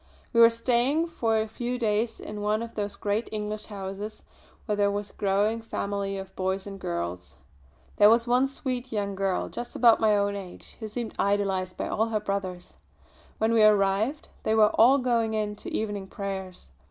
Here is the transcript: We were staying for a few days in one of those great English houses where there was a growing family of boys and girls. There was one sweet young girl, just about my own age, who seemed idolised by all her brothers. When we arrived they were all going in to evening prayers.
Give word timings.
We 0.33 0.41
were 0.41 0.49
staying 0.49 1.09
for 1.09 1.37
a 1.39 1.47
few 1.47 1.77
days 1.77 2.19
in 2.19 2.41
one 2.41 2.63
of 2.63 2.73
those 2.73 2.95
great 2.95 3.29
English 3.31 3.67
houses 3.67 4.23
where 4.65 4.75
there 4.75 4.89
was 4.89 5.11
a 5.11 5.13
growing 5.13 5.61
family 5.61 6.17
of 6.17 6.35
boys 6.35 6.65
and 6.65 6.79
girls. 6.79 7.35
There 7.97 8.09
was 8.09 8.25
one 8.25 8.47
sweet 8.47 8.91
young 8.91 9.13
girl, 9.13 9.47
just 9.47 9.75
about 9.75 9.99
my 9.99 10.17
own 10.17 10.35
age, 10.35 10.75
who 10.79 10.87
seemed 10.87 11.13
idolised 11.19 11.77
by 11.77 11.87
all 11.87 12.07
her 12.07 12.19
brothers. 12.19 12.73
When 13.37 13.53
we 13.53 13.61
arrived 13.61 14.29
they 14.41 14.55
were 14.55 14.71
all 14.71 14.97
going 14.97 15.35
in 15.35 15.55
to 15.57 15.71
evening 15.71 16.07
prayers. 16.07 16.71